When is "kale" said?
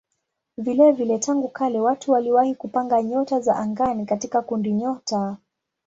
1.49-1.79